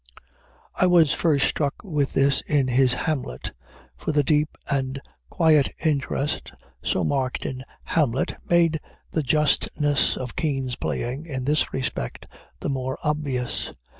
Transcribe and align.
I 0.73 0.87
was 0.87 1.13
first 1.13 1.45
struck 1.47 1.75
with 1.83 2.13
this 2.13 2.41
in 2.47 2.69
his 2.69 2.95
Hamlet; 2.95 3.51
for 3.95 4.11
the 4.11 4.23
deep 4.23 4.57
and 4.67 4.99
quiet 5.29 5.69
interest, 5.77 6.51
so 6.81 7.03
marked 7.03 7.45
in 7.45 7.63
Hamlet, 7.83 8.33
made 8.49 8.79
the 9.11 9.21
justness 9.21 10.17
of 10.17 10.35
Kean's 10.35 10.75
playing, 10.75 11.27
in 11.27 11.45
this 11.45 11.71
respect, 11.71 12.27
the 12.61 12.69
more 12.69 12.97
obvious. 13.03 13.73